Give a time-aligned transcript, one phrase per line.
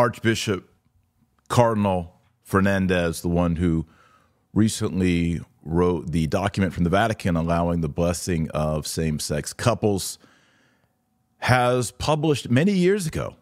[0.00, 0.66] Archbishop
[1.48, 3.84] Cardinal Fernandez, the one who
[4.54, 10.18] recently wrote the document from the Vatican allowing the blessing of same sex couples,
[11.40, 13.36] has published many years ago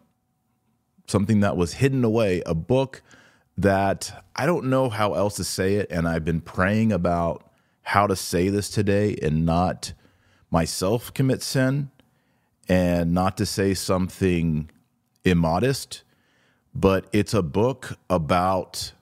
[1.07, 3.03] something that was hidden away, a book
[3.57, 5.87] that I don't know how else to say it.
[5.89, 7.49] And I've been praying about
[7.83, 9.93] how to say this today and not
[10.51, 11.89] myself commit sin
[12.67, 14.69] and not to say something
[15.23, 16.03] immodest,
[16.73, 18.93] but it's a book about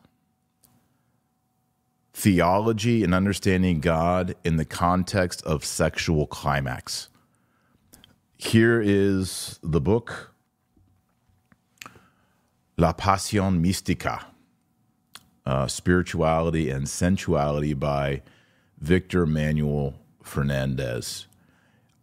[2.13, 7.09] theology and understanding God in the context of sexual climax.
[8.37, 10.33] Here is the book
[12.77, 14.25] La Pasión Mística
[15.45, 18.21] uh, Spirituality and Sensuality by
[18.79, 21.27] Victor Manuel Fernandez.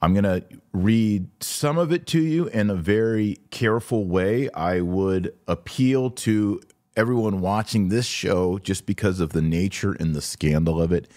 [0.04, 0.44] I'm going to
[0.74, 4.50] read some of it to you in a very careful way.
[4.50, 6.60] I would appeal to
[6.94, 11.10] everyone watching this show just because of the nature and the scandal of it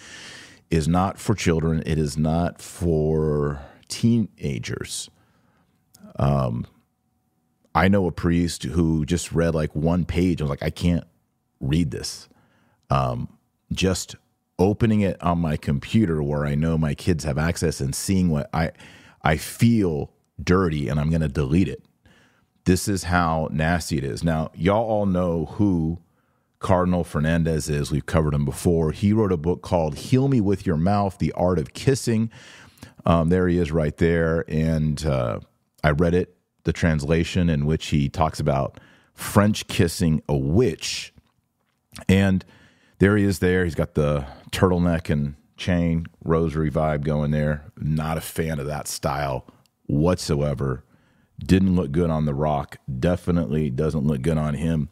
[0.71, 1.83] is not for children.
[1.85, 5.09] It is not for teenagers.
[6.17, 6.65] Um,
[7.75, 10.39] I know a priest who just read like one page.
[10.39, 11.03] I was like, I can't
[11.59, 12.29] read this.
[12.89, 13.37] Um,
[13.69, 14.15] just
[14.59, 18.49] opening it on my computer where I know my kids have access and seeing what
[18.53, 18.71] I
[19.21, 21.83] I feel dirty and I'm going to delete it.
[22.65, 24.23] This is how nasty it is.
[24.23, 25.99] Now, y'all all know who
[26.59, 27.91] Cardinal Fernandez is.
[27.91, 28.91] We've covered him before.
[28.91, 32.31] He wrote a book called Heal Me with Your Mouth The Art of Kissing.
[33.05, 34.43] Um, there he is right there.
[34.47, 35.39] And uh,
[35.83, 38.79] I read it, the translation in which he talks about
[39.13, 41.13] French kissing a witch.
[42.09, 42.43] And
[42.99, 43.63] there he is there.
[43.63, 47.65] He's got the turtleneck and chain rosary vibe going there.
[47.77, 49.45] Not a fan of that style
[49.85, 50.83] whatsoever.
[51.39, 52.77] Didn't look good on The Rock.
[52.99, 54.89] Definitely doesn't look good on him.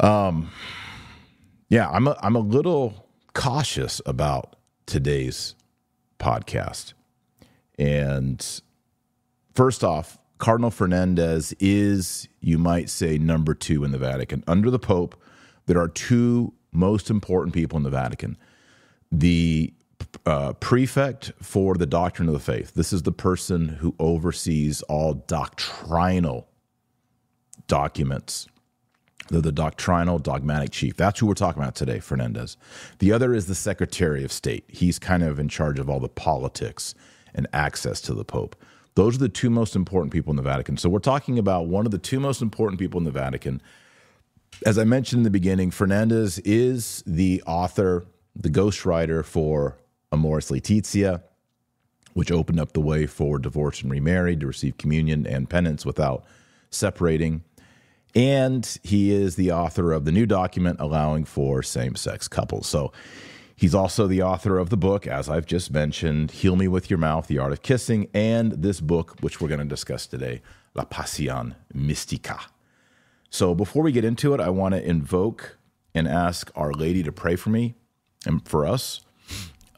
[0.00, 0.50] Um,
[1.68, 4.56] yeah, I'm a, I'm a little cautious about
[4.86, 5.54] today's
[6.18, 6.94] podcast.
[7.78, 8.44] And
[9.54, 14.42] first off, Cardinal Fernandez is, you might say, number two in the Vatican.
[14.46, 15.19] Under the Pope,
[15.70, 18.36] there are two most important people in the Vatican
[19.12, 19.72] the
[20.26, 22.74] uh, prefect for the doctrine of the faith.
[22.74, 26.48] This is the person who oversees all doctrinal
[27.68, 28.48] documents.
[29.28, 30.96] The doctrinal dogmatic chief.
[30.96, 32.56] That's who we're talking about today, Fernandez.
[32.98, 34.64] The other is the Secretary of State.
[34.66, 36.96] He's kind of in charge of all the politics
[37.32, 38.56] and access to the Pope.
[38.96, 40.78] Those are the two most important people in the Vatican.
[40.78, 43.62] So we're talking about one of the two most important people in the Vatican.
[44.66, 48.06] As I mentioned in the beginning, Fernandez is the author
[48.36, 49.78] the ghostwriter for
[50.12, 51.22] Amoris Laetitia,
[52.12, 56.24] which opened up the way for divorce and remarried to receive communion and penance without
[56.70, 57.42] separating.
[58.14, 62.66] And he is the author of the new document allowing for same sex couples.
[62.66, 62.92] So
[63.56, 66.98] he's also the author of the book, as I've just mentioned, Heal Me With Your
[66.98, 70.42] Mouth, The Art of Kissing, and this book, which we're going to discuss today,
[70.74, 72.40] La Pasión Mística.
[73.30, 75.56] So before we get into it, I want to invoke
[75.94, 77.74] and ask Our Lady to pray for me
[78.26, 79.00] and for us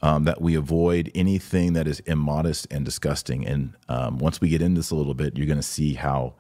[0.03, 3.47] um, that we avoid anything that is immodest and disgusting.
[3.47, 6.35] And um, once we get into this a little bit, you're going to see how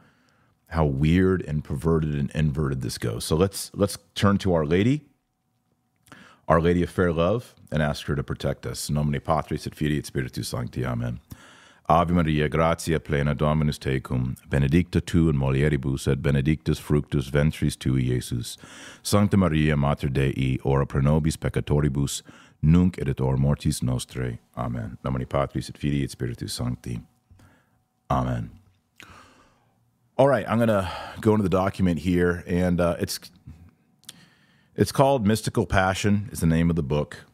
[0.68, 3.26] how weird and perverted and inverted this goes.
[3.26, 5.02] So let's let's turn to Our Lady,
[6.48, 8.88] Our Lady of Fair Love, and ask her to protect us.
[8.88, 10.84] Nomine Patris et Filii et Spiritus Sancti.
[10.86, 11.20] Amen.
[11.88, 18.08] Ave Maria, gratia plena Dominus tecum, benedicta tu in mulieribus et benedictus fructus ventris tui,
[18.08, 18.56] Iesus.
[19.02, 22.22] Sancta Maria, Mater Dei, ora pro nobis peccatoribus,
[22.62, 24.38] nunc et et mortis nostrae.
[24.56, 24.96] Amen.
[25.04, 27.00] Nomine Patris et Filii et Spiritus Sancti.
[28.08, 28.50] Amen.
[30.16, 30.90] All right, I'm going to
[31.20, 33.18] go into the document here, and uh, it's
[34.76, 36.28] it's called Mystical Passion.
[36.30, 37.24] Is the name of the book,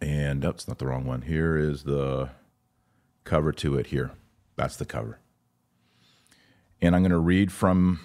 [0.00, 1.22] and that's not the wrong one.
[1.22, 2.30] Here is the
[3.28, 4.10] cover to it here.
[4.56, 5.20] That's the cover.
[6.80, 8.00] And I'm going to read from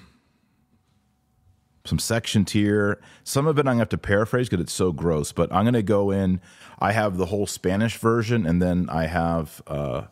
[1.85, 3.01] some sections here.
[3.23, 5.63] Some of it I'm going to have to paraphrase because it's so gross, but I'm
[5.63, 6.41] going to go in.
[6.79, 10.03] I have the whole Spanish version, and then I have uh,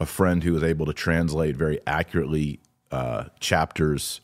[0.00, 2.60] a friend who was able to translate very accurately
[2.90, 4.20] uh, chapters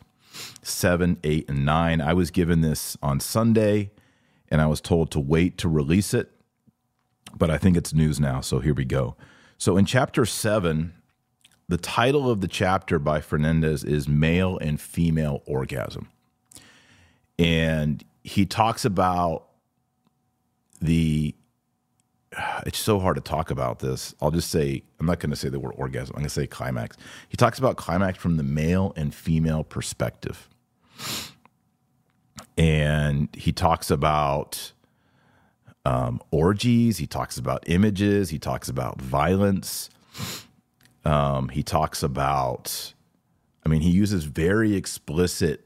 [0.62, 2.00] seven, eight, and nine.
[2.00, 3.90] I was given this on Sunday,
[4.48, 6.30] and I was told to wait to release it,
[7.36, 9.16] but I think it's news now, so here we go.
[9.62, 10.92] So in chapter seven,
[11.68, 16.08] the title of the chapter by Fernandez is Male and Female Orgasm.
[17.38, 19.46] And he talks about
[20.80, 21.36] the
[22.66, 24.16] it's so hard to talk about this.
[24.20, 26.16] I'll just say I'm not going to say the word orgasm.
[26.16, 26.96] I'm going to say climax.
[27.28, 30.48] He talks about climax from the male and female perspective,
[32.58, 34.71] and he talks about
[35.84, 36.98] um, orgies.
[36.98, 38.30] He talks about images.
[38.30, 39.90] He talks about violence.
[41.04, 42.94] Um, he talks about.
[43.64, 45.64] I mean, he uses very explicit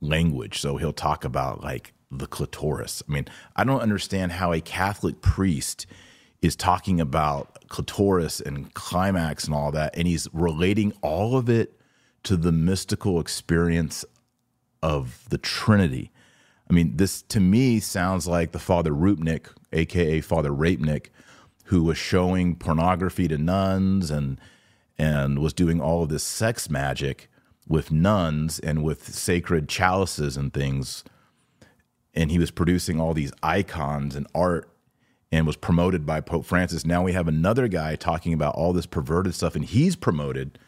[0.00, 0.60] language.
[0.60, 3.02] So he'll talk about like the clitoris.
[3.08, 5.86] I mean, I don't understand how a Catholic priest
[6.42, 11.72] is talking about clitoris and climax and all that, and he's relating all of it
[12.24, 14.04] to the mystical experience
[14.82, 16.10] of the Trinity.
[16.68, 21.06] I mean, this to me sounds like the Father Rupnik, aka Father Rapenick,
[21.66, 24.40] who was showing pornography to nuns and
[24.98, 27.28] and was doing all of this sex magic
[27.68, 31.04] with nuns and with sacred chalices and things
[32.16, 34.68] and he was producing all these icons and art
[35.30, 36.86] and was promoted by Pope Francis.
[36.86, 40.58] Now we have another guy talking about all this perverted stuff, and he's promoted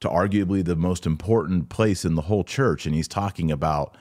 [0.00, 2.84] to arguably the most important place in the whole church.
[2.84, 3.96] And he's talking about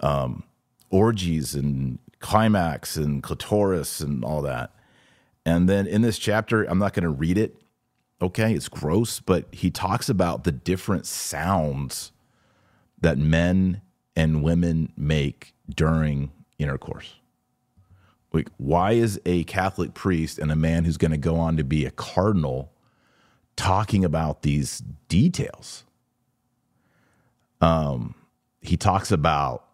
[0.00, 0.44] um,
[0.90, 4.74] orgies and climax and clitoris and all that.
[5.44, 7.56] And then in this chapter, I'm not going to read it.
[8.20, 12.12] Okay, it's gross, but he talks about the different sounds
[13.00, 13.80] that men
[14.16, 17.14] and women make during intercourse.
[18.32, 21.64] Like, why is a Catholic priest and a man who's going to go on to
[21.64, 22.72] be a cardinal
[23.56, 25.84] talking about these details?
[27.60, 28.14] Um,
[28.60, 29.67] he talks about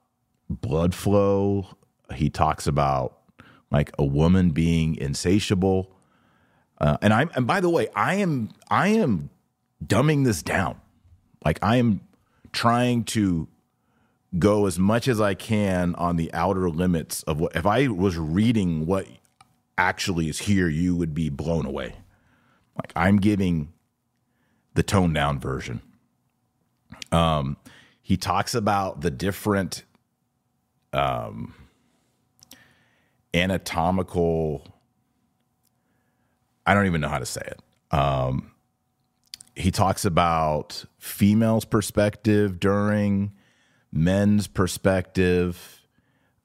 [0.48, 1.66] blood flow.
[2.14, 3.18] He talks about
[3.70, 5.90] like a woman being insatiable.
[6.80, 9.30] Uh, and I'm and by the way, I am I am
[9.84, 10.80] dumbing this down.
[11.44, 12.00] Like I am
[12.52, 13.48] trying to
[14.38, 18.16] go as much as I can on the outer limits of what if I was
[18.16, 19.06] reading what
[19.78, 21.94] actually is here, you would be blown away.
[22.76, 23.72] Like I'm giving
[24.74, 25.80] the toned down version.
[27.12, 27.56] Um,
[28.02, 29.84] he talks about the different
[30.94, 31.54] um,
[33.34, 34.66] anatomical.
[36.66, 37.60] I don't even know how to say it.
[37.90, 38.52] Um,
[39.54, 43.32] he talks about female's perspective during
[43.92, 45.82] men's perspective,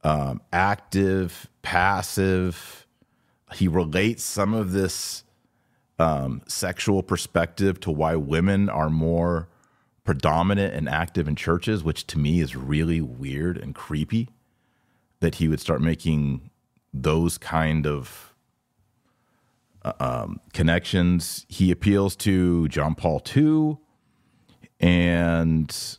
[0.04, 2.86] um, active, passive.
[3.54, 5.24] He relates some of this
[5.98, 9.50] um, sexual perspective to why women are more
[10.04, 14.30] predominant and active in churches, which to me is really weird and creepy
[15.20, 16.50] that he would start making
[16.94, 18.34] those kind of
[19.84, 21.46] uh, um, connections.
[21.48, 23.78] He appeals to John Paul II
[24.80, 25.98] and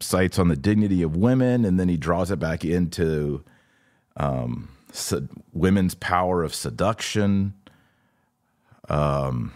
[0.00, 3.44] cites on the dignity of women, and then he draws it back into
[4.16, 4.68] um,
[5.52, 7.54] women's power of seduction.
[8.88, 9.52] Um,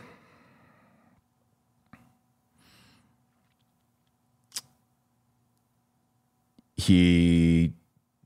[6.76, 7.74] he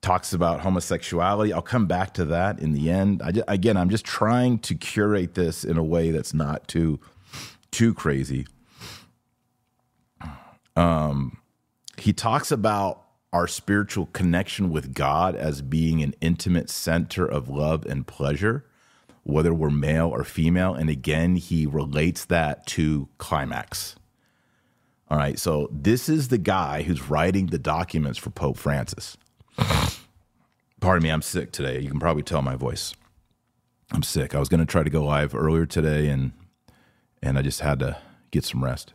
[0.02, 1.52] talks about homosexuality.
[1.52, 3.22] I'll come back to that in the end.
[3.32, 7.00] Just, again, I'm just trying to curate this in a way that's not too
[7.70, 8.46] too crazy.
[10.76, 11.38] Um,
[11.96, 17.86] he talks about our spiritual connection with God as being an intimate center of love
[17.86, 18.66] and pleasure,
[19.22, 20.74] whether we're male or female.
[20.74, 23.96] And again, he relates that to climax.
[25.08, 29.16] All right, so this is the guy who's writing the documents for Pope Francis.
[30.80, 31.80] Pardon me, I'm sick today.
[31.80, 32.94] You can probably tell my voice.
[33.92, 34.34] I'm sick.
[34.34, 36.32] I was going to try to go live earlier today, and
[37.22, 37.98] and I just had to
[38.30, 38.92] get some rest.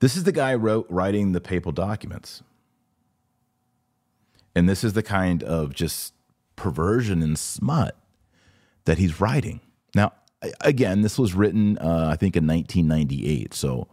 [0.00, 2.42] This is the guy wrote writing the papal documents.
[4.54, 6.14] And this is the kind of just
[6.54, 7.96] perversion and smut
[8.84, 9.60] that he's writing.
[9.94, 10.12] Now,
[10.60, 13.52] again, this was written, uh, I think, in 1998.
[13.52, 13.88] So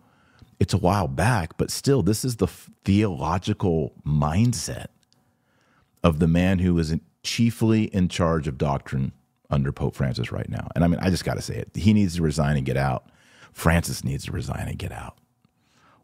[0.59, 4.87] it's a while back, but still, this is the theological mindset
[6.03, 9.13] of the man who is chiefly in charge of doctrine
[9.49, 10.67] under Pope Francis right now.
[10.75, 11.69] And I mean, I just got to say it.
[11.73, 13.09] He needs to resign and get out.
[13.51, 15.17] Francis needs to resign and get out.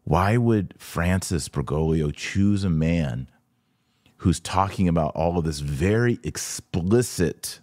[0.04, 3.28] Why would Francis Bergoglio choose a man
[4.18, 7.60] who's talking about all of this very explicit,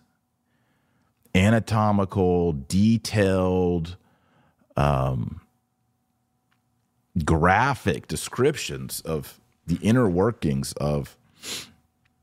[1.34, 3.96] anatomical, detailed,
[4.76, 5.42] um,
[7.24, 11.18] graphic descriptions of the inner workings of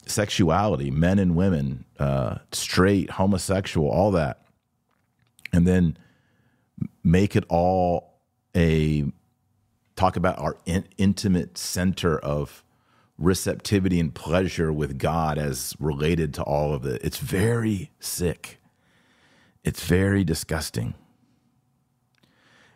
[0.06, 4.44] sexuality, men and women, uh, straight, homosexual, all that,
[5.52, 5.96] and then
[7.02, 8.18] make it all
[8.56, 9.04] a
[9.96, 12.64] talk about our in, intimate center of
[13.18, 17.00] receptivity and pleasure with God as related to all of it.
[17.04, 18.58] It's very sick.
[19.62, 20.94] It's very disgusting.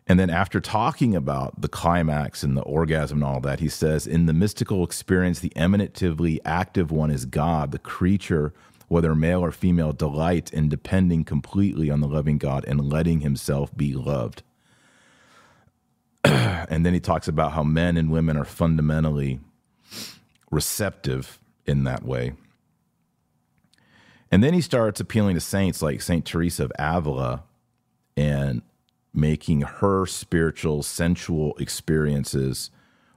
[0.08, 4.06] And then after talking about the climax and the orgasm and all that, he says,
[4.06, 7.72] in the mystical experience, the emanatively active one is God.
[7.72, 8.54] The creature,
[8.88, 13.76] whether male or female, delights in depending completely on the loving God and letting himself
[13.76, 14.42] be loved.
[16.24, 19.40] and then he talks about how men and women are fundamentally
[20.50, 22.32] receptive in that way.
[24.30, 27.44] And then he starts appealing to saints like Saint Teresa of Avila
[28.16, 28.62] and
[29.18, 32.70] making her spiritual, sensual experiences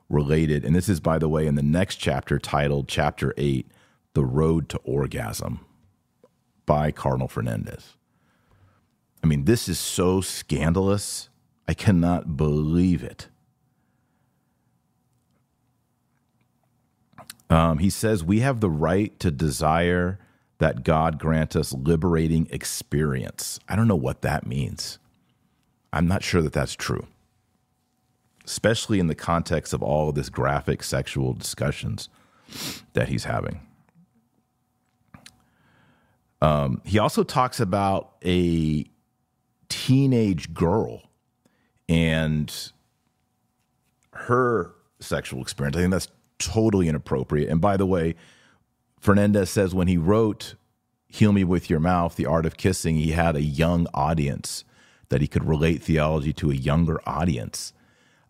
[0.09, 0.65] related.
[0.65, 3.67] And this is, by the way, in the next chapter titled Chapter 8
[4.13, 5.65] The Road to Orgasm
[6.65, 7.95] by Cardinal Fernandez.
[9.23, 11.29] I mean, this is so scandalous.
[11.67, 13.27] I cannot believe it.
[17.49, 20.19] Um, he says, We have the right to desire
[20.57, 23.59] that God grant us liberating experience.
[23.67, 24.99] I don't know what that means.
[25.93, 27.07] I'm not sure that that's true,
[28.45, 32.09] especially in the context of all of this graphic sexual discussions
[32.93, 33.61] that he's having.
[36.41, 38.85] Um, he also talks about a
[39.69, 41.03] teenage girl
[41.87, 42.71] and
[44.13, 45.77] her sexual experience.
[45.77, 46.07] I think that's
[46.39, 47.49] totally inappropriate.
[47.49, 48.15] And by the way,
[48.99, 50.55] Fernandez says when he wrote
[51.07, 54.63] Heal Me With Your Mouth, The Art of Kissing, he had a young audience
[55.11, 57.73] that he could relate theology to a younger audience.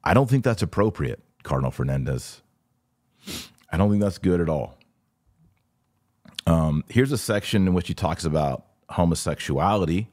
[0.03, 2.41] I don't think that's appropriate, Cardinal Fernandez.
[3.71, 4.79] I don't think that's good at all.
[6.47, 10.09] Um, here's a section in which he talks about homosexuality.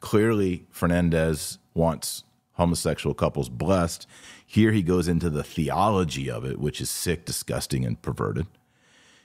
[0.00, 4.06] Clearly, Fernandez wants homosexual couples blessed.
[4.44, 8.46] Here he goes into the theology of it, which is sick, disgusting, and perverted.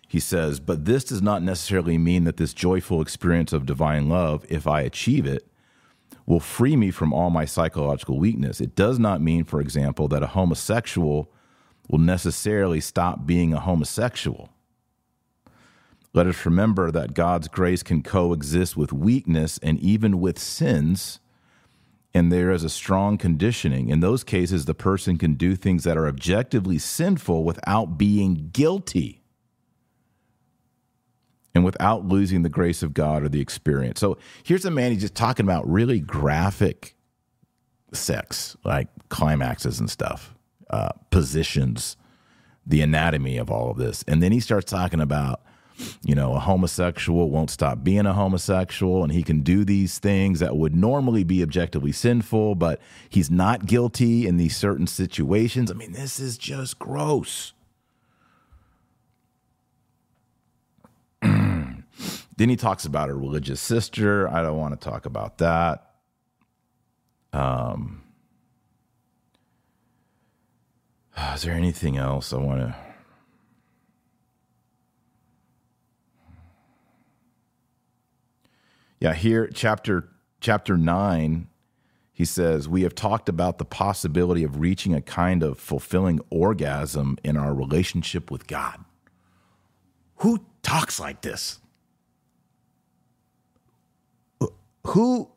[0.08, 4.46] He says, But this does not necessarily mean that this joyful experience of divine love,
[4.48, 5.46] if I achieve it,
[6.26, 8.60] will free me from all my psychological weakness.
[8.60, 11.32] It does not mean, for example, that a homosexual
[11.88, 14.50] will necessarily stop being a homosexual.
[16.14, 21.20] Let us remember that God's grace can coexist with weakness and even with sins,
[22.14, 23.90] and there is a strong conditioning.
[23.90, 29.25] In those cases, the person can do things that are objectively sinful without being guilty
[31.56, 34.00] and without losing the grace of God or the experience.
[34.02, 36.96] So here's a man he's just talking about really graphic
[37.94, 40.36] sex, like climaxes and stuff,
[40.70, 41.96] uh, positions,
[42.68, 44.04] the anatomy of all of this.
[44.06, 45.42] And then he starts talking about,
[46.04, 50.40] you know, a homosexual won't stop being a homosexual and he can do these things
[50.40, 55.72] that would normally be objectively sinful, but he's not guilty in these certain situations.
[55.72, 57.54] I mean, this is just gross.
[62.38, 64.28] Then he talks about a religious sister.
[64.28, 65.92] I don't want to talk about that.
[67.32, 68.04] Um,
[71.34, 72.76] is there anything else I want to?
[79.00, 81.48] Yeah, here chapter chapter 9
[82.16, 87.18] he says, We have talked about the possibility of reaching a kind of fulfilling orgasm
[87.26, 88.86] in our relationship with God.
[90.20, 91.60] Who talks like this?
[94.88, 95.32] Who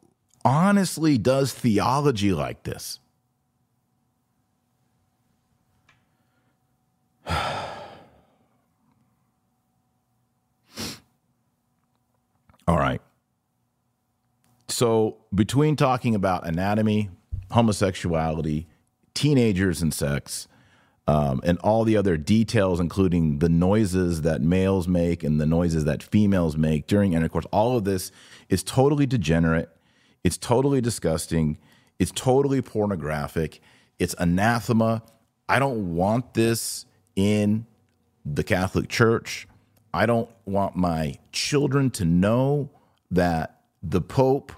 [0.44, 3.00] honestly does theology like this?
[12.66, 13.00] All right.
[14.68, 17.08] So, between talking about anatomy,
[17.50, 18.66] homosexuality,
[19.14, 20.46] teenagers and sex,
[21.08, 25.86] um, and all the other details, including the noises that males make and the noises
[25.86, 27.46] that females make during intercourse.
[27.50, 28.12] All of this
[28.50, 29.70] is totally degenerate.
[30.22, 31.56] It's totally disgusting.
[31.98, 33.62] It's totally pornographic.
[33.98, 35.02] It's anathema.
[35.48, 36.84] I don't want this
[37.16, 37.64] in
[38.26, 39.48] the Catholic Church.
[39.94, 42.68] I don't want my children to know
[43.10, 44.52] that the Pope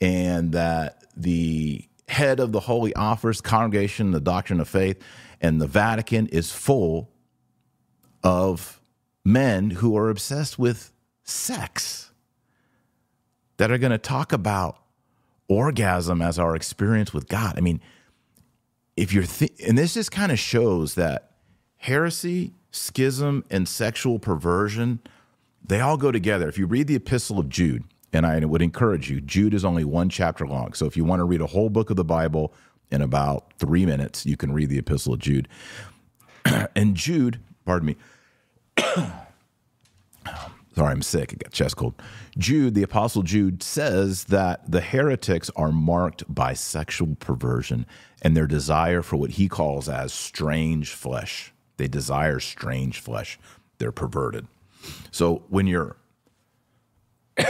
[0.00, 5.00] and that the head of the Holy Office, Congregation, the Doctrine of Faith,
[5.40, 7.10] and the Vatican is full
[8.22, 8.80] of
[9.24, 10.92] men who are obsessed with
[11.24, 12.10] sex
[13.56, 14.78] that are going to talk about
[15.48, 17.56] orgasm as our experience with God.
[17.56, 17.80] I mean,
[18.96, 21.32] if you're, th- and this just kind of shows that
[21.76, 25.00] heresy, schism, and sexual perversion,
[25.62, 26.48] they all go together.
[26.48, 29.84] If you read the Epistle of Jude, and I would encourage you, Jude is only
[29.84, 30.72] one chapter long.
[30.72, 32.52] So if you want to read a whole book of the Bible,
[32.90, 34.26] in about three minutes.
[34.26, 35.48] You can read the Epistle of Jude.
[36.76, 37.96] and Jude, pardon me,
[40.74, 41.32] sorry, I'm sick.
[41.32, 41.94] I got chest cold.
[42.38, 47.86] Jude, the apostle Jude, says that the heretics are marked by sexual perversion
[48.22, 51.52] and their desire for what he calls as strange flesh.
[51.76, 53.38] They desire strange flesh.
[53.78, 54.46] They're perverted.
[55.10, 55.96] So when you're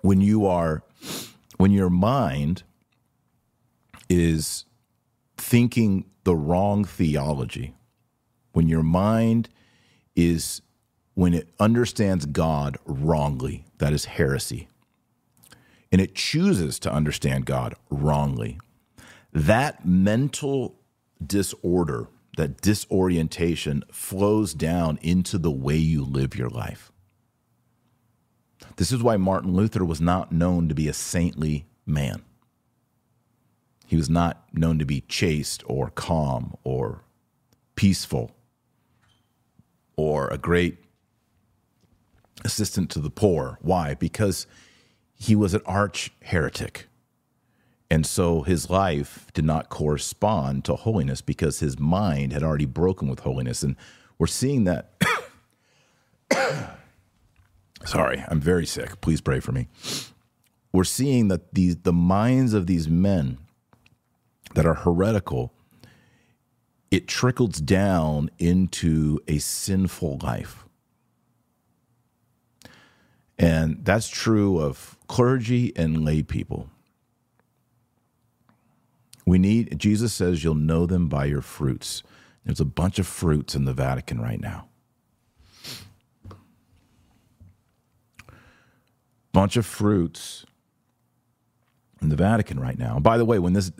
[0.00, 0.82] when you are
[1.56, 2.62] when your mind
[4.12, 4.66] is
[5.38, 7.74] thinking the wrong theology,
[8.52, 9.48] when your mind
[10.14, 10.60] is
[11.14, 14.68] when it understands God wrongly, that is heresy.
[15.90, 18.58] And it chooses to understand God wrongly.
[19.32, 20.78] That mental
[21.24, 26.92] disorder, that disorientation flows down into the way you live your life.
[28.76, 32.22] This is why Martin Luther was not known to be a saintly man.
[33.92, 37.04] He was not known to be chaste or calm or
[37.74, 38.30] peaceful
[39.96, 40.78] or a great
[42.42, 43.58] assistant to the poor.
[43.60, 43.92] Why?
[43.92, 44.46] Because
[45.12, 46.88] he was an arch heretic.
[47.90, 53.08] And so his life did not correspond to holiness because his mind had already broken
[53.08, 53.62] with holiness.
[53.62, 53.76] And
[54.16, 54.94] we're seeing that.
[57.84, 59.02] Sorry, I'm very sick.
[59.02, 59.68] Please pray for me.
[60.72, 63.36] We're seeing that these, the minds of these men
[64.54, 65.52] that are heretical,
[66.90, 70.66] it trickles down into a sinful life.
[73.38, 76.68] And that's true of clergy and lay people.
[79.24, 82.02] We need, Jesus says, you'll know them by your fruits.
[82.44, 84.68] There's a bunch of fruits in the Vatican right now.
[89.32, 90.44] Bunch of fruits
[92.02, 92.98] in the Vatican right now.
[92.98, 93.72] By the way, when this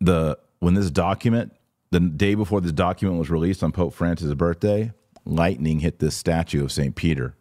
[0.00, 1.52] the when this document,
[1.90, 4.92] the day before this document was released on Pope Francis' birthday,
[5.24, 6.94] lightning hit this statue of St.
[6.94, 7.36] Peter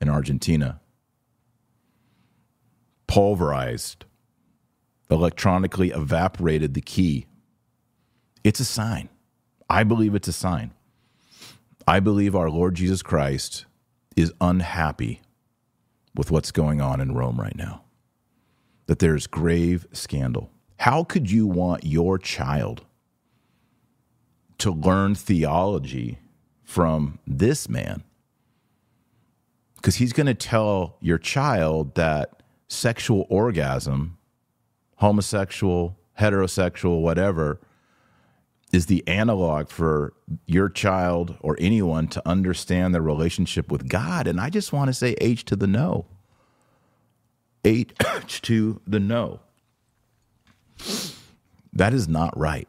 [0.00, 0.80] in Argentina.
[3.06, 4.06] Pulverized,
[5.10, 7.26] electronically evaporated the key.
[8.42, 9.08] It's a sign.
[9.68, 10.72] I believe it's a sign.
[11.86, 13.66] I believe our Lord Jesus Christ
[14.16, 15.20] is unhappy
[16.14, 17.82] with what's going on in Rome right now,
[18.86, 20.50] that there's grave scandal.
[20.78, 22.84] How could you want your child
[24.58, 26.18] to learn theology
[26.62, 28.02] from this man?
[29.76, 34.18] Because he's going to tell your child that sexual orgasm,
[34.96, 37.60] homosexual, heterosexual, whatever,
[38.72, 40.14] is the analog for
[40.46, 44.26] your child or anyone to understand their relationship with God.
[44.26, 46.06] And I just want to say H to the no.
[47.64, 47.94] H
[48.42, 49.40] to the no.
[51.72, 52.68] That is not right.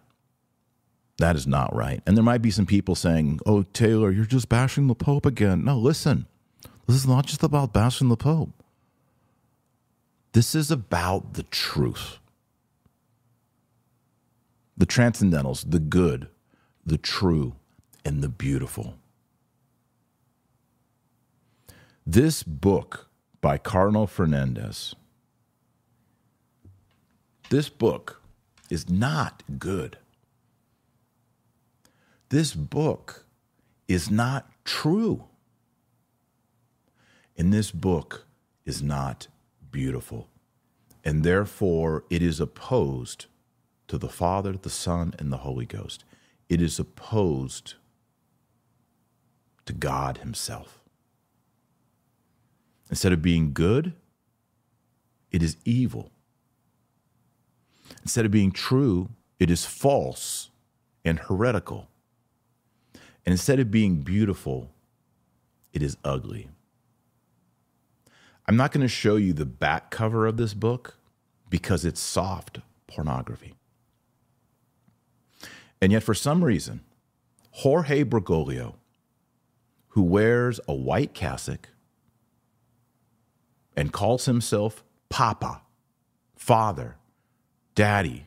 [1.17, 2.01] That is not right.
[2.05, 5.63] And there might be some people saying, oh, Taylor, you're just bashing the Pope again.
[5.63, 6.25] No, listen,
[6.87, 8.51] this is not just about bashing the Pope.
[10.33, 12.17] This is about the truth.
[14.75, 16.27] The transcendentals, the good,
[16.85, 17.55] the true,
[18.03, 18.95] and the beautiful.
[22.05, 23.07] This book
[23.39, 24.93] by Cardinal Fernandez,
[27.49, 28.21] this book
[28.69, 29.97] is not good.
[32.29, 33.25] This book
[33.87, 35.25] is not true.
[37.37, 38.25] And this book
[38.65, 39.27] is not
[39.71, 40.29] beautiful.
[41.03, 43.27] And therefore, it is opposed
[43.87, 46.03] to the Father, the Son, and the Holy Ghost.
[46.49, 47.75] It is opposed
[49.65, 50.79] to God Himself.
[52.89, 53.93] Instead of being good,
[55.31, 56.11] it is evil.
[58.05, 60.51] Instead of being true, it is false
[61.03, 61.87] and heretical.
[63.25, 64.69] And instead of being beautiful,
[65.73, 66.47] it is ugly.
[68.47, 70.99] I'm not going to show you the back cover of this book
[71.49, 73.55] because it's soft pornography.
[75.81, 76.81] And yet, for some reason,
[77.51, 78.75] Jorge Bergoglio,
[79.89, 81.69] who wears a white cassock
[83.75, 85.61] and calls himself Papa,
[86.35, 86.97] Father,
[87.75, 88.25] Daddy,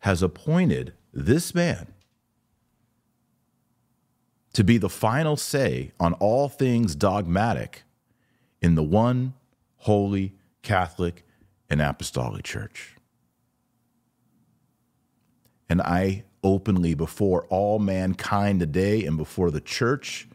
[0.00, 1.88] has appointed this man
[4.52, 7.82] to be the final say on all things dogmatic
[8.60, 9.34] in the one
[9.78, 11.24] holy Catholic
[11.68, 12.96] and Apostolic Church.
[15.68, 20.28] And I openly, before all mankind today, and before the church,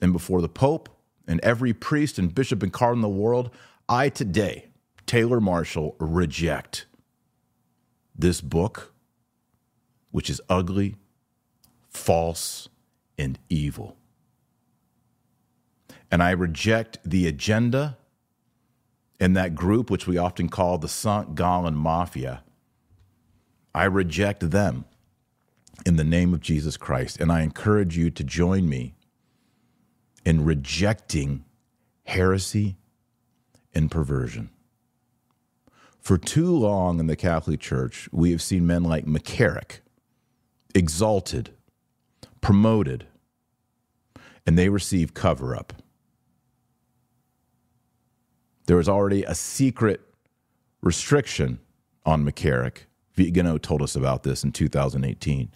[0.00, 0.88] and before the Pope,
[1.26, 3.50] and every priest and bishop and cardinal in the world,
[3.88, 4.71] I today,
[5.06, 6.86] Taylor Marshall, reject
[8.14, 8.92] this book,
[10.10, 10.96] which is ugly,
[11.88, 12.68] false,
[13.18, 13.96] and evil.
[16.10, 17.96] And I reject the agenda
[19.18, 21.34] and that group, which we often call the St.
[21.34, 22.42] Gallen Mafia.
[23.74, 24.84] I reject them
[25.86, 27.20] in the name of Jesus Christ.
[27.20, 28.94] And I encourage you to join me
[30.24, 31.44] in rejecting
[32.04, 32.76] heresy
[33.74, 34.50] and perversion.
[36.02, 39.78] For too long in the Catholic Church, we have seen men like McCarrick
[40.74, 41.50] exalted,
[42.40, 43.06] promoted,
[44.44, 45.72] and they receive cover up.
[48.66, 50.00] There was already a secret
[50.82, 51.60] restriction
[52.04, 52.86] on McCarrick.
[53.14, 55.52] Vigano told us about this in 2018,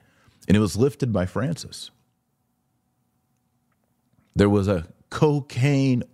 [0.46, 1.90] and it was lifted by Francis.
[4.36, 6.04] There was a cocaine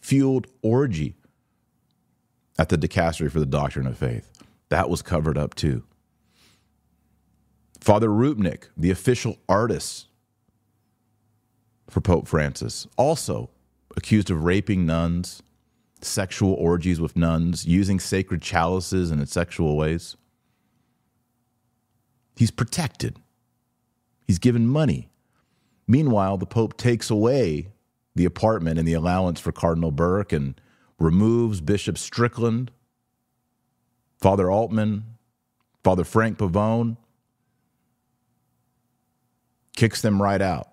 [0.00, 1.16] fueled orgy
[2.62, 4.30] at the dicastery for the doctrine of faith.
[4.68, 5.82] That was covered up too.
[7.80, 10.06] Father Rupnik, the official artist
[11.90, 13.50] for Pope Francis, also
[13.96, 15.42] accused of raping nuns,
[16.02, 20.16] sexual orgies with nuns, using sacred chalices in sexual ways.
[22.36, 23.16] He's protected.
[24.28, 25.10] He's given money.
[25.88, 27.72] Meanwhile, the Pope takes away
[28.14, 30.54] the apartment and the allowance for Cardinal Burke and
[31.02, 32.70] removes Bishop Strickland,
[34.20, 35.04] Father Altman,
[35.82, 36.96] Father Frank Pavone,
[39.74, 40.68] kicks them right out.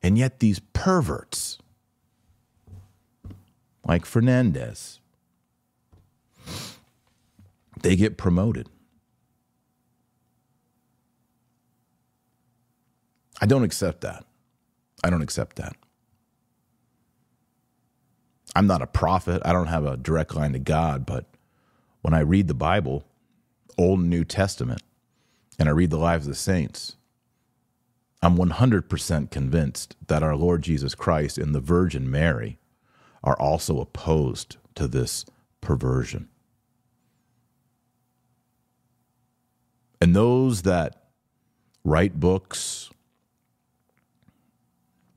[0.00, 1.58] And yet, these perverts,
[3.84, 5.00] like Fernandez,
[7.82, 8.68] they get promoted.
[13.40, 14.24] I don't accept that.
[15.02, 15.76] I don't accept that.
[18.54, 19.42] I'm not a prophet.
[19.44, 21.24] I don't have a direct line to God, but
[22.02, 23.04] when I read the Bible,
[23.78, 24.82] Old and New Testament,
[25.58, 26.96] and I read the lives of the saints,
[28.22, 32.58] I'm 100% convinced that our Lord Jesus Christ and the Virgin Mary
[33.24, 35.24] are also opposed to this
[35.60, 36.28] perversion.
[40.00, 41.04] And those that
[41.84, 42.90] write books,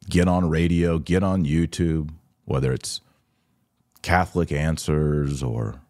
[0.10, 2.12] get on radio, get on YouTube,
[2.46, 3.02] whether it's
[4.06, 5.82] Catholic Answers or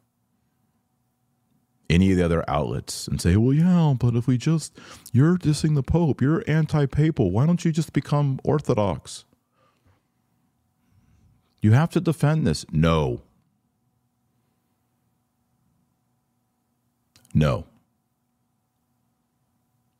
[1.89, 4.79] any of the other outlets and say, well, yeah, but if we just,
[5.11, 9.25] you're dissing the Pope, you're anti papal, why don't you just become Orthodox?
[11.61, 12.65] You have to defend this.
[12.71, 13.21] No.
[17.33, 17.65] No.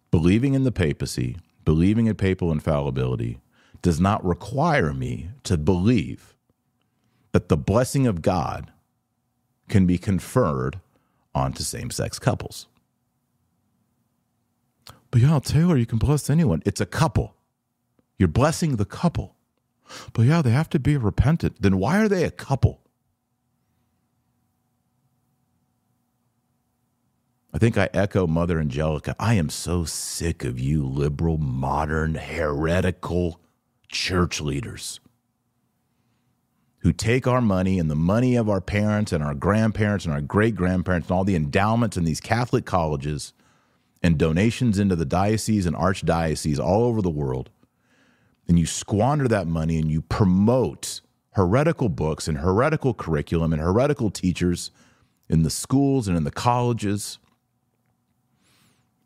[0.10, 3.42] Believing in the papacy, believing in papal infallibility,
[3.82, 6.35] does not require me to believe
[7.36, 8.72] that the blessing of God
[9.68, 10.80] can be conferred
[11.34, 12.68] onto same sex couples.
[15.12, 16.64] But yeah, Taylor, you can bless anyone.
[16.66, 17.36] It's a couple.
[18.18, 19.36] You're blessing the couple.
[20.14, 21.62] But yeah, they have to be repentant.
[21.62, 22.80] Then why are they a couple?
[27.54, 29.14] I think I echo Mother Angelica.
[29.20, 33.42] I am so sick of you liberal, modern, heretical
[33.90, 35.02] church leaders
[36.86, 40.22] who take our money and the money of our parents and our grandparents and our
[40.22, 43.34] great grandparents and all the endowments in these Catholic colleges
[44.04, 47.50] and donations into the diocese and archdioceses all over the world,
[48.48, 54.12] and you squander that money and you promote heretical books and heretical curriculum and heretical
[54.12, 54.70] teachers
[55.28, 57.18] in the schools and in the colleges,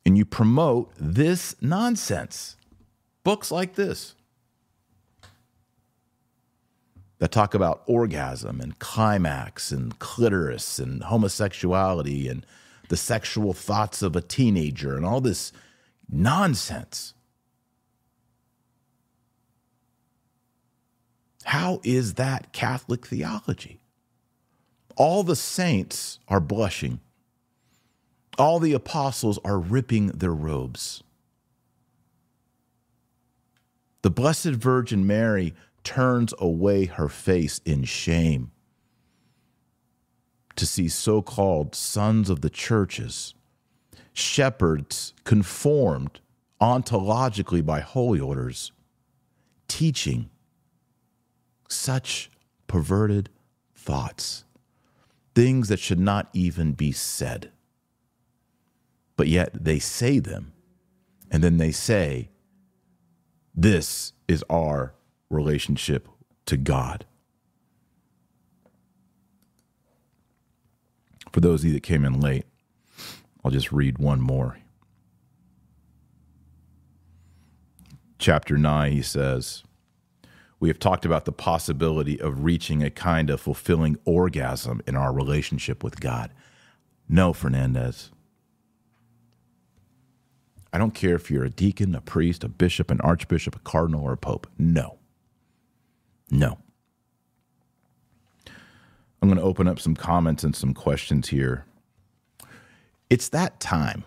[0.05, 2.57] and you promote this nonsense.
[3.23, 4.15] Books like this
[7.19, 12.45] that talk about orgasm and climax and clitoris and homosexuality and
[12.87, 15.51] the sexual thoughts of a teenager and all this
[16.09, 17.13] nonsense.
[21.43, 23.81] How is that Catholic theology?
[24.95, 26.99] All the saints are blushing.
[28.37, 31.03] All the apostles are ripping their robes.
[34.01, 38.51] The Blessed Virgin Mary turns away her face in shame
[40.59, 43.33] to see so called sons of the churches,
[44.13, 46.19] shepherds conformed
[46.61, 48.73] ontologically by holy orders,
[49.69, 50.29] teaching
[51.69, 52.29] such
[52.67, 53.29] perverted
[53.73, 54.43] thoughts,
[55.33, 57.51] things that should not even be said.
[59.15, 60.51] But yet they say them,
[61.31, 62.29] and then they say,
[63.55, 64.93] This is our
[65.29, 66.07] relationship
[66.45, 67.05] to God.
[71.31, 72.45] For those of you that came in late,
[73.43, 74.57] I'll just read one more.
[78.19, 79.63] chapter 9, he says,
[80.59, 85.11] We have talked about the possibility of reaching a kind of fulfilling orgasm in our
[85.11, 86.31] relationship with God.
[87.07, 88.11] No, Fernandez.
[90.71, 94.03] I don't care if you're a deacon, a priest, a bishop, an archbishop, a cardinal,
[94.03, 94.45] or a pope.
[94.59, 94.98] No.
[96.31, 96.57] No.
[99.21, 101.65] I'm going to open up some comments and some questions here.
[103.09, 104.05] It's that time.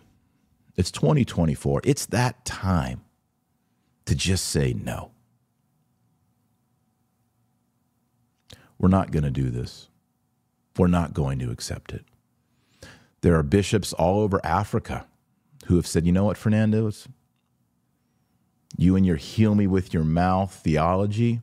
[0.76, 1.82] It's 2024.
[1.84, 3.02] It's that time
[4.06, 5.10] to just say no.
[8.78, 9.88] We're not going to do this.
[10.76, 12.04] We're not going to accept it.
[13.20, 15.06] There are bishops all over Africa
[15.66, 17.06] who have said, you know what, Fernandez?
[18.76, 21.42] You and your heal me with your mouth theology,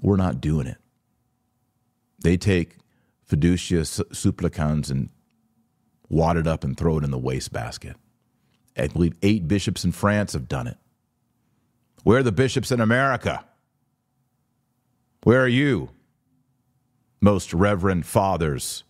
[0.00, 0.78] we're not doing it.
[2.18, 2.76] They take
[3.28, 5.10] fiducia supplicans and
[6.08, 7.96] wad it up and throw it in the wastebasket.
[8.76, 10.76] I believe eight bishops in France have done it.
[12.04, 13.44] Where are the bishops in America?
[15.24, 15.90] Where are you,
[17.20, 18.84] most reverend fathers,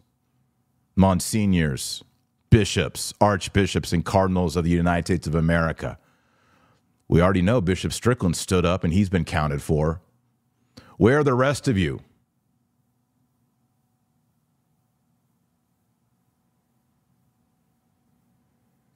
[0.97, 2.03] monsignors,
[2.51, 5.99] bishops, archbishops, and cardinals of the United States of America?
[7.09, 10.03] We already know Bishop Strickland stood up and he's been counted for.
[10.98, 12.00] Where are the rest of you?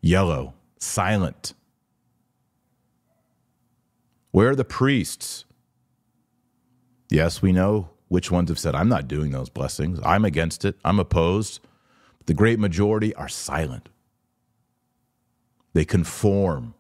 [0.00, 1.54] Yellow, silent.
[4.30, 5.44] Where are the priests?
[7.10, 10.00] Yes, we know which ones have said, I'm not doing those blessings.
[10.04, 10.76] I'm against it.
[10.84, 11.60] I'm opposed.
[12.18, 13.88] But the great majority are silent.
[15.74, 16.74] They conform.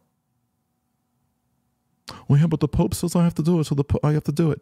[2.28, 4.12] Well, yeah, but the Pope says I have to do it, so the po- I
[4.12, 4.60] have to do it.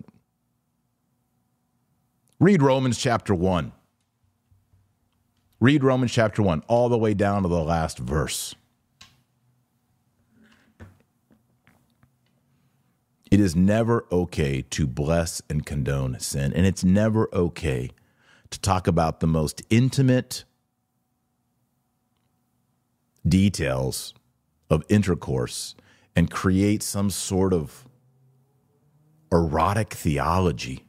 [2.41, 3.73] Read Romans chapter 1.
[5.59, 8.55] Read Romans chapter 1 all the way down to the last verse.
[13.29, 17.91] It is never okay to bless and condone sin, and it's never okay
[18.51, 20.45] to talk about the most intimate
[23.27, 24.15] details
[24.71, 25.75] of intercourse
[26.15, 27.89] and create some sort of
[29.33, 30.88] erotic theology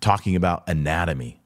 [0.00, 1.40] talking about anatomy.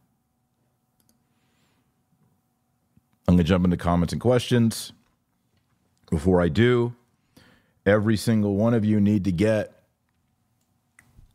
[3.26, 4.92] I'm going to jump into comments and questions.
[6.10, 6.94] Before I do,
[7.86, 9.84] every single one of you need to get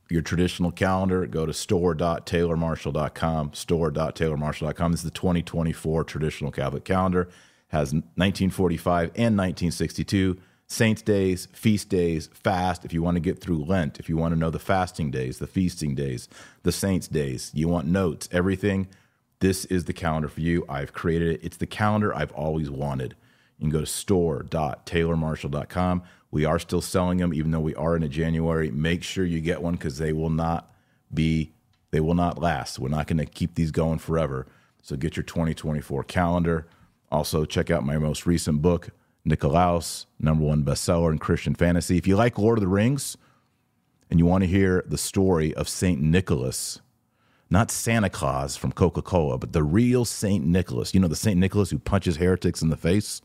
[0.09, 1.25] your traditional calendar.
[1.25, 4.91] Go to store.taylormarshall.com, store.taylormarshall.com.
[4.91, 7.29] This is the 2024 traditional Catholic calendar.
[7.69, 12.85] Has 1945 and 1962 saints days, feast days, fast.
[12.85, 15.39] If you want to get through Lent, if you want to know the fasting days,
[15.39, 16.27] the feasting days,
[16.63, 18.87] the saints days, you want notes, everything.
[19.39, 20.65] This is the calendar for you.
[20.67, 21.41] I've created it.
[21.43, 23.15] It's the calendar I've always wanted.
[23.57, 26.03] You can go to store.taylormarshall.com.
[26.31, 28.71] We are still selling them, even though we are in a January.
[28.71, 30.71] Make sure you get one because they will not
[31.13, 31.53] be,
[31.91, 32.79] they will not last.
[32.79, 34.47] We're not going to keep these going forever.
[34.81, 36.67] So get your 2024 calendar.
[37.11, 38.89] Also, check out my most recent book,
[39.27, 41.97] Nikolaos, number one bestseller in Christian fantasy.
[41.97, 43.17] If you like Lord of the Rings
[44.09, 46.01] and you want to hear the story of St.
[46.01, 46.79] Nicholas,
[47.49, 50.45] not Santa Claus from Coca Cola, but the real St.
[50.45, 51.39] Nicholas, you know, the St.
[51.39, 53.21] Nicholas who punches heretics in the face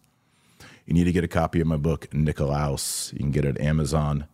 [0.91, 3.13] you need to get a copy of my book, Nikolaos.
[3.13, 4.27] You can get it at Amazon.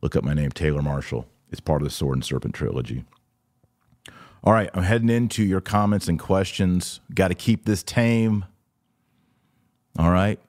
[0.00, 1.28] Look up my name, Taylor Marshall.
[1.52, 3.04] It's part of the Sword and Serpent trilogy.
[4.42, 6.98] All right, I'm heading into your comments and questions.
[7.14, 8.46] Got to keep this tame.
[9.96, 10.40] All right.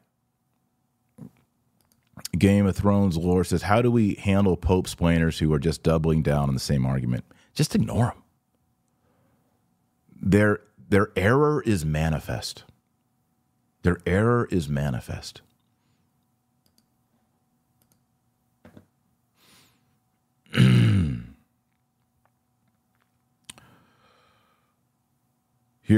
[2.37, 6.23] Game of Thrones lore says, How do we handle Pope splainers who are just doubling
[6.23, 7.25] down on the same argument?
[7.53, 8.23] Just ignore them.
[10.19, 12.63] Their, their error is manifest.
[13.83, 15.41] Their error is manifest.
[20.53, 21.25] Here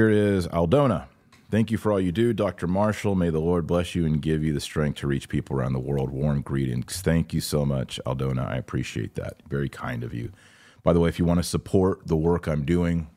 [0.10, 1.08] is Aldona.
[1.52, 2.66] Thank you for all you do, Dr.
[2.66, 3.14] Marshall.
[3.14, 5.80] May the Lord bless you and give you the strength to reach people around the
[5.80, 6.10] world.
[6.10, 7.02] Warm greetings.
[7.02, 8.48] Thank you so much, Aldona.
[8.48, 9.44] I appreciate that.
[9.48, 10.32] Very kind of you.
[10.84, 13.08] By the way, if you want to support the work I'm doing,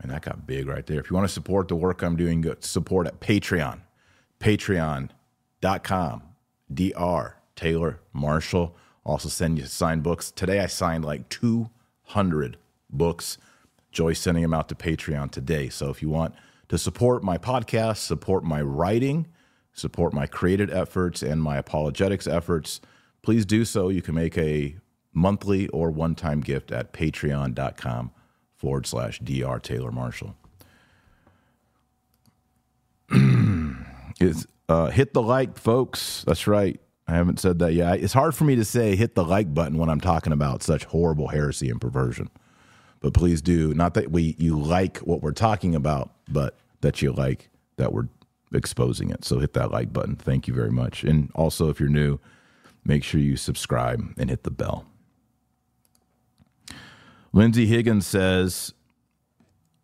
[0.00, 1.00] and that got big right there.
[1.00, 3.80] If you want to support the work I'm doing, go support at Patreon,
[4.40, 6.22] patreon.com,
[6.72, 8.76] dr Taylor Marshall.
[9.04, 10.30] Also send you signed books.
[10.30, 12.56] Today I signed like 200
[12.90, 13.38] books.
[13.90, 15.68] Joy's sending them out to Patreon today.
[15.68, 16.34] So if you want
[16.68, 19.26] to support my podcast, support my writing,
[19.72, 22.80] support my creative efforts and my apologetics efforts,
[23.22, 23.88] please do so.
[23.88, 24.76] You can make a
[25.12, 28.12] monthly or one time gift at patreon.com
[28.56, 30.34] forward slash dr Taylor Marshall.
[34.68, 36.24] uh, hit the like, folks.
[36.26, 36.80] That's right.
[37.06, 38.00] I haven't said that yet.
[38.00, 40.84] It's hard for me to say hit the like button when I'm talking about such
[40.84, 42.28] horrible heresy and perversion.
[43.00, 43.72] But please do.
[43.74, 48.08] Not that we you like what we're talking about, but that you like that we're
[48.52, 49.24] exposing it.
[49.24, 50.16] So hit that like button.
[50.16, 51.04] Thank you very much.
[51.04, 52.18] And also, if you're new,
[52.84, 54.86] make sure you subscribe and hit the bell.
[57.32, 58.72] Lindsay Higgins says,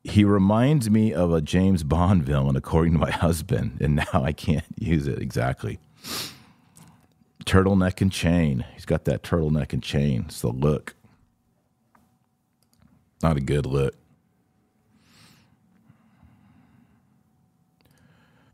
[0.03, 4.33] he reminds me of a James Bond villain, according to my husband, and now I
[4.33, 5.79] can't use it exactly.
[7.47, 8.65] Turtleneck and chain.
[8.75, 10.25] He's got that turtleneck and chain.
[10.27, 10.95] It's the look.
[13.25, 13.95] Not a good look.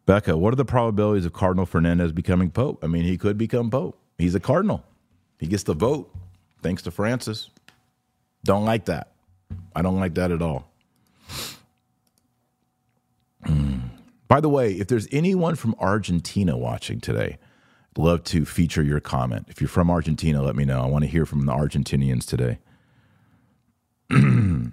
[0.07, 2.79] Becca, what are the probabilities of Cardinal Fernandez becoming Pope?
[2.85, 3.99] I mean, he could become Pope.
[4.17, 4.85] He's a Cardinal.
[5.41, 6.15] He gets the vote
[6.63, 7.51] thanks to Francis.
[8.45, 9.11] Don't like that.
[9.75, 10.71] I don't like that at all.
[13.45, 13.91] Mm.
[14.29, 17.39] By the way, if there's anyone from Argentina watching today,
[17.97, 19.47] I'd love to feature your comment.
[19.49, 20.81] If you're from Argentina, let me know.
[20.81, 22.61] I want to hear from the Argentinians today.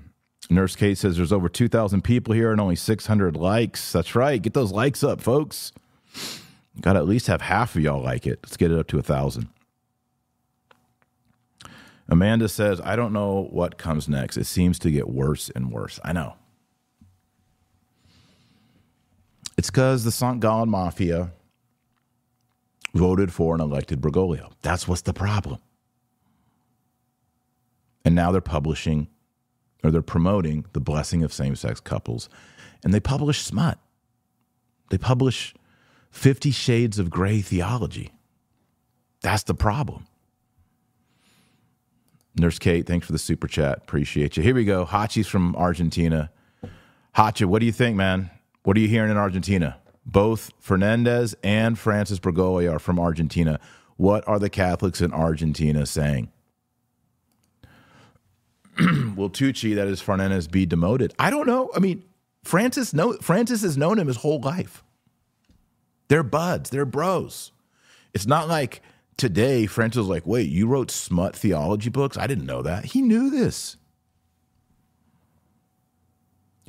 [0.49, 3.91] Nurse Kate says there's over 2,000 people here and only 600 likes.
[3.91, 4.41] That's right.
[4.41, 5.71] Get those likes up, folks.
[6.81, 8.39] Got to at least have half of y'all like it.
[8.43, 9.49] Let's get it up to a 1,000.
[12.09, 14.37] Amanda says, I don't know what comes next.
[14.37, 15.99] It seems to get worse and worse.
[16.03, 16.35] I know.
[19.57, 20.39] It's because the St.
[20.39, 21.33] Gallen Mafia
[22.93, 24.51] voted for and elected Bergoglio.
[24.61, 25.59] That's what's the problem.
[28.05, 29.09] And now they're publishing
[29.83, 32.29] or they're promoting the blessing of same sex couples.
[32.83, 33.79] And they publish smut.
[34.89, 35.53] They publish
[36.11, 38.11] 50 Shades of Gray theology.
[39.21, 40.07] That's the problem.
[42.35, 43.79] Nurse Kate, thanks for the super chat.
[43.79, 44.43] Appreciate you.
[44.43, 44.85] Here we go.
[44.85, 46.29] Hachi's from Argentina.
[47.15, 48.29] Hachi, what do you think, man?
[48.63, 49.77] What are you hearing in Argentina?
[50.05, 53.59] Both Fernandez and Francis Bergoglio are from Argentina.
[53.97, 56.31] What are the Catholics in Argentina saying?
[59.15, 61.13] Will Tucho, that is Fernandez, be demoted?
[61.17, 61.71] I don't know.
[61.75, 62.03] I mean,
[62.43, 64.83] Francis know Francis has known him his whole life.
[66.07, 67.51] They're buds, they're bros.
[68.13, 68.81] It's not like
[69.17, 72.17] today Francis was like, wait, you wrote smut theology books?
[72.17, 72.85] I didn't know that.
[72.85, 73.77] He knew this.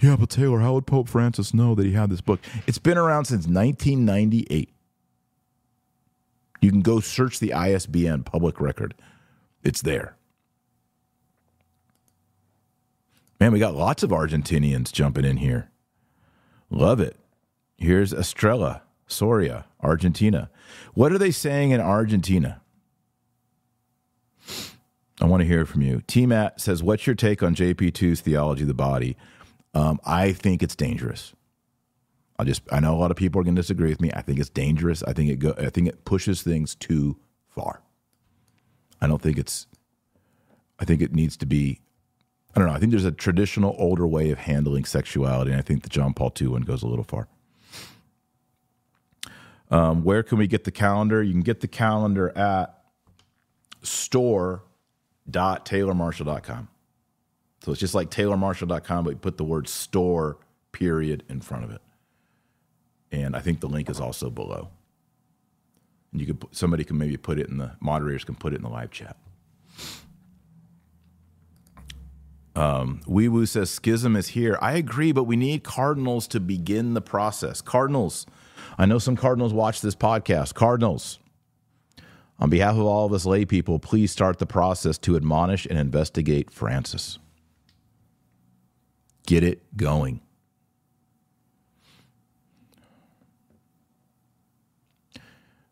[0.01, 2.41] Yeah, but Taylor, how would Pope Francis know that he had this book?
[2.67, 4.71] It's been around since 1998.
[6.61, 8.95] You can go search the ISBN public record,
[9.63, 10.18] it's there.
[13.41, 15.71] Man, we got lots of Argentinians jumping in here.
[16.71, 17.17] Love it.
[17.77, 20.51] Here's Estrella, Soria, Argentina.
[20.95, 22.61] What are they saying in Argentina?
[25.21, 26.03] I want to hear from you.
[26.07, 29.17] T Matt says, What's your take on JP2's theology of the body?
[29.75, 31.35] Um, I think it's dangerous.
[32.39, 34.11] I just I know a lot of people are going to disagree with me.
[34.15, 35.03] I think it's dangerous.
[35.03, 37.17] I think it go, I think it pushes things too
[37.49, 37.83] far.
[39.01, 39.67] I don't think it's
[40.79, 41.81] I think it needs to be
[42.55, 42.75] I don't know.
[42.75, 46.15] I think there's a traditional older way of handling sexuality, and I think the John
[46.15, 47.29] Paul II one goes a little far.
[49.71, 51.23] Um, where can we get the calendar?
[51.23, 52.83] You can get the calendar at
[53.83, 56.69] store.taylormarshall.com.
[57.65, 60.39] So it's just like taylormarshall.com, but you put the word store
[60.73, 61.83] period in front of it.
[63.11, 64.69] And I think the link is also below.
[66.13, 68.63] And you could somebody can maybe put it in the moderators can put it in
[68.63, 69.17] the live chat.
[72.59, 74.59] Um, Wee Woo says schism is here.
[74.61, 77.61] I agree, but we need cardinals to begin the process.
[77.61, 78.27] Cardinals,
[78.77, 80.55] I know some cardinals watch this podcast.
[80.55, 81.21] Cardinals,
[82.41, 85.79] on behalf of all of us lay people, please start the process to admonish and
[85.79, 87.21] investigate Francis.
[89.25, 90.21] Get it going.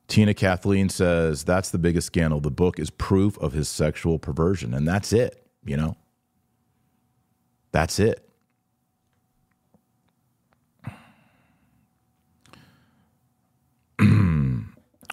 [0.06, 2.38] Tina Kathleen says that's the biggest scandal.
[2.38, 5.96] The book is proof of his sexual perversion, and that's it, you know?
[7.76, 8.26] That's it.
[14.00, 14.06] uh,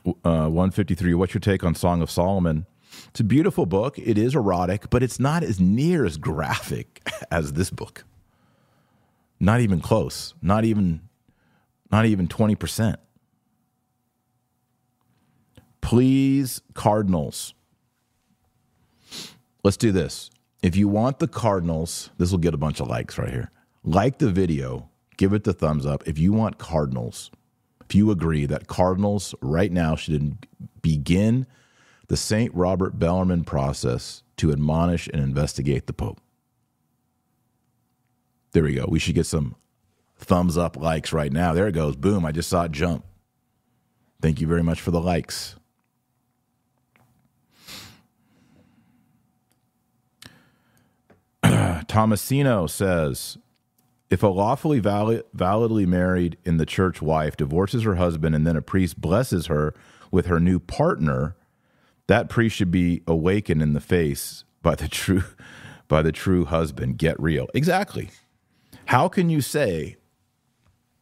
[0.05, 1.13] 153.
[1.13, 2.65] What's your take on Song of Solomon?
[3.09, 3.99] It's a beautiful book.
[3.99, 8.05] It is erotic, but it's not as near as graphic as this book.
[9.41, 10.33] Not even close.
[10.41, 11.01] Not even
[11.91, 12.95] not even 20%.
[15.81, 17.53] Please, Cardinals.
[19.65, 20.29] Let's do this.
[20.63, 23.51] If you want the Cardinals, this will get a bunch of likes right here.
[23.83, 26.07] Like the video, give it the thumbs up.
[26.07, 27.29] If you want Cardinals,
[27.81, 30.47] if you agree that Cardinals right now should
[30.81, 31.45] begin
[32.07, 32.53] the St.
[32.55, 36.21] Robert Bellarmine process to admonish and investigate the Pope.
[38.53, 38.85] There we go.
[38.87, 39.55] We should get some
[40.17, 41.53] thumbs up likes right now.
[41.53, 41.97] There it goes.
[41.97, 42.25] Boom.
[42.25, 43.05] I just saw it jump.
[44.21, 45.57] Thank you very much for the likes.
[51.87, 53.37] Tomasino says
[54.09, 58.55] if a lawfully valid, validly married in the church wife divorces her husband and then
[58.55, 59.73] a priest blesses her
[60.11, 61.35] with her new partner,
[62.05, 65.23] that priest should be awakened in the face by the true
[65.87, 66.97] by the true husband.
[66.97, 67.47] Get real.
[67.53, 68.09] Exactly.
[68.85, 69.97] How can you say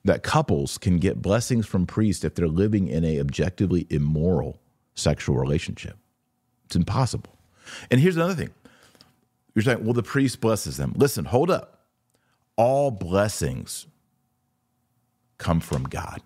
[0.05, 4.61] that couples can get blessings from priests if they're living in a objectively immoral
[4.95, 5.97] sexual relationship?
[6.65, 7.37] It's impossible.
[7.89, 8.51] And here's another thing.
[9.53, 10.93] You're saying, well, the priest blesses them.
[10.95, 11.85] Listen, hold up.
[12.55, 13.87] All blessings
[15.37, 16.21] come from God.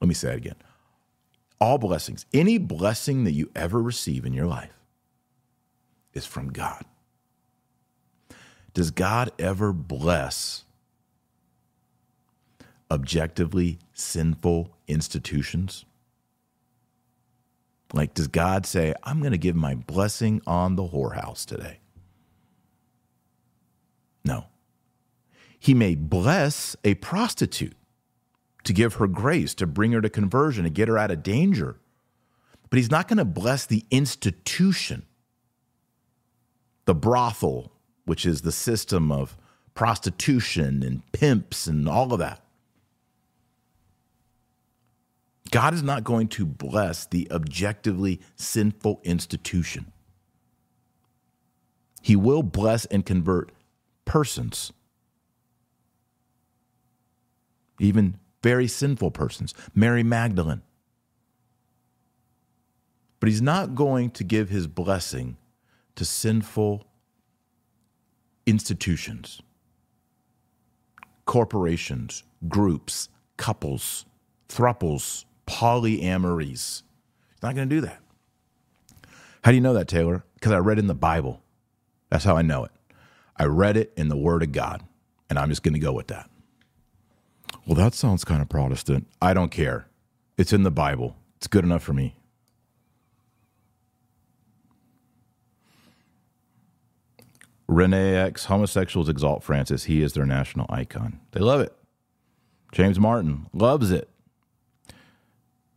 [0.00, 0.54] Let me say it again.
[1.60, 4.78] All blessings, any blessing that you ever receive in your life
[6.14, 6.84] is from God.
[8.74, 10.64] Does God ever bless
[12.90, 15.84] objectively sinful institutions?
[17.92, 21.80] Like, does God say, I'm going to give my blessing on the whorehouse today?
[24.28, 24.44] No.
[25.58, 27.74] He may bless a prostitute
[28.64, 31.80] to give her grace, to bring her to conversion, to get her out of danger.
[32.68, 35.06] But he's not going to bless the institution,
[36.84, 37.72] the brothel,
[38.04, 39.38] which is the system of
[39.74, 42.44] prostitution and pimps and all of that.
[45.50, 49.90] God is not going to bless the objectively sinful institution.
[52.02, 53.52] He will bless and convert
[54.08, 54.72] persons,
[57.78, 60.62] even very sinful persons, Mary Magdalene.
[63.20, 65.36] But he's not going to give his blessing
[65.96, 66.84] to sinful
[68.46, 69.42] institutions,
[71.26, 74.06] corporations, groups, couples,
[74.48, 76.82] thruples, polyamories.
[77.30, 78.00] He's not going to do that.
[79.42, 80.24] How do you know that, Taylor?
[80.34, 81.42] Because I read in the Bible.
[82.10, 82.70] That's how I know it.
[83.38, 84.82] I read it in the Word of God,
[85.30, 86.28] and I'm just going to go with that.
[87.66, 89.06] Well, that sounds kind of Protestant.
[89.20, 89.88] I don't care.
[90.36, 91.16] It's in the Bible.
[91.36, 92.16] It's good enough for me.
[97.68, 99.84] Renee X, homosexuals exalt Francis.
[99.84, 101.20] He is their national icon.
[101.32, 101.74] They love it.
[102.72, 104.08] James Martin loves it.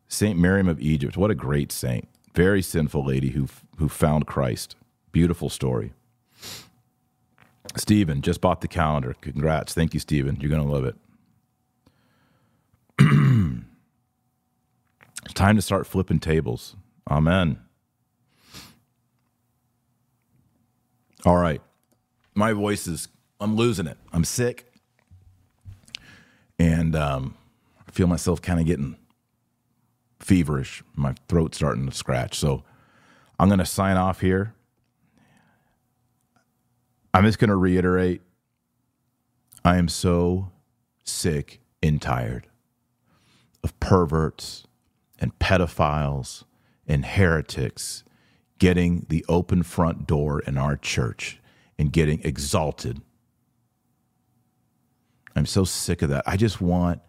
[0.08, 2.08] Saint Miriam of Egypt, what a great saint.
[2.34, 3.48] Very sinful lady who
[3.78, 4.76] who found Christ.
[5.12, 5.94] Beautiful story.
[7.78, 9.16] Stephen just bought the calendar.
[9.22, 9.74] Congrats.
[9.74, 10.38] Thank you, Stephen.
[10.40, 10.96] You're going to love it.
[15.26, 16.76] it's time to start flipping tables.
[17.10, 17.60] Amen.
[21.26, 21.62] All right.
[22.34, 23.08] My voice is,
[23.40, 23.98] I'm losing it.
[24.12, 24.72] I'm sick.
[26.60, 27.36] And um,
[27.88, 28.98] I feel myself kind of getting
[30.20, 30.84] feverish.
[30.96, 32.38] My throat's starting to scratch.
[32.38, 32.64] So
[33.40, 34.54] I'm going to sign off here.
[37.14, 38.22] I'm just going to reiterate
[39.64, 40.52] I am so
[41.04, 42.48] sick and tired
[43.64, 44.66] of perverts
[45.20, 46.44] and pedophiles
[46.88, 48.04] and heretics
[48.58, 51.40] getting the open front door in our church
[51.78, 53.02] and getting exalted.
[55.36, 56.24] I'm so sick of that.
[56.28, 57.02] I just want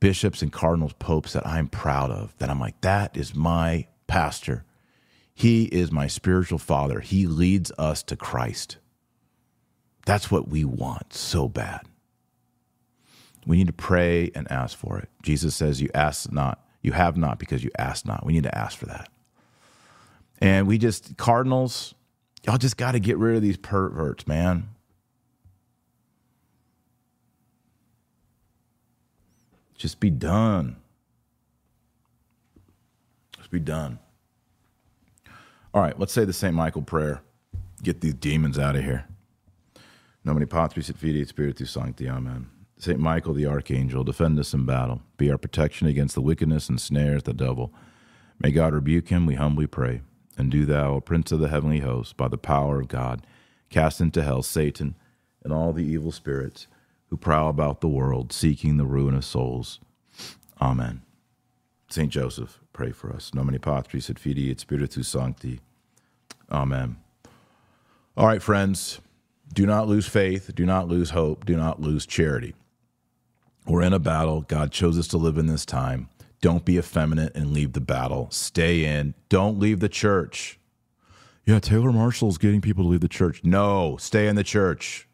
[0.00, 4.64] bishops and cardinals, popes that I'm proud of, that I'm like, that is my pastor.
[5.34, 7.00] He is my spiritual father.
[7.00, 8.76] He leads us to Christ.
[10.06, 11.82] That's what we want so bad.
[13.46, 15.08] We need to pray and ask for it.
[15.22, 18.24] Jesus says, You ask not, you have not because you ask not.
[18.24, 19.10] We need to ask for that.
[20.40, 21.94] And we just, Cardinals,
[22.44, 24.68] y'all just got to get rid of these perverts, man.
[29.76, 30.76] Just be done.
[33.36, 33.98] Just be done.
[35.72, 36.54] All right, let's say the St.
[36.54, 37.20] Michael prayer.
[37.82, 39.06] Get these demons out of here.
[40.24, 42.08] Nomine Patris et Filii Spiritus Sancti.
[42.08, 42.46] Amen.
[42.78, 42.98] St.
[42.98, 45.02] Michael the Archangel, defend us in battle.
[45.16, 47.72] Be our protection against the wickedness and snares of the devil.
[48.38, 50.02] May God rebuke him, we humbly pray.
[50.36, 53.26] And do thou, O Prince of the heavenly host, by the power of God,
[53.70, 54.96] cast into hell Satan
[55.44, 56.66] and all the evil spirits
[57.08, 59.78] who prowl about the world, seeking the ruin of souls.
[60.60, 61.02] Amen.
[61.88, 62.10] St.
[62.10, 63.32] Joseph, pray for us.
[63.34, 65.60] Nomine Patris et Filii Spiritus Sancti.
[66.50, 66.96] Amen.
[68.16, 69.00] All right, friends.
[69.54, 70.50] Do not lose faith.
[70.54, 71.46] Do not lose hope.
[71.46, 72.54] Do not lose charity.
[73.66, 74.42] We're in a battle.
[74.42, 76.08] God chose us to live in this time.
[76.42, 78.28] Don't be effeminate and leave the battle.
[78.30, 79.14] Stay in.
[79.28, 80.58] Don't leave the church.
[81.46, 83.42] Yeah, Taylor Marshall's getting people to leave the church.
[83.44, 85.06] No, stay in the church.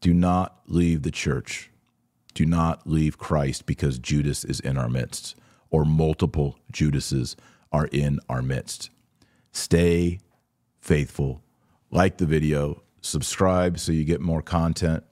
[0.00, 1.70] Do not leave the church.
[2.34, 5.36] Do not leave Christ because Judas is in our midst
[5.70, 7.36] or multiple Judases
[7.72, 8.90] are in our midst.
[9.52, 10.20] Stay
[10.80, 11.42] faithful.
[11.90, 15.04] Like the video, subscribe so you get more content.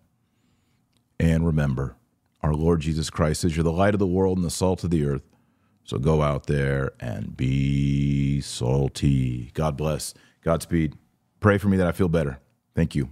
[1.19, 1.97] And remember,
[2.43, 4.91] our Lord Jesus Christ says, You're the light of the world and the salt of
[4.91, 5.23] the earth.
[5.85, 9.51] So go out there and be salty.
[9.55, 10.15] God bless.
[10.43, 10.95] Godspeed.
[11.41, 12.41] Pray for me that I feel better.
[12.75, 13.11] Thank you.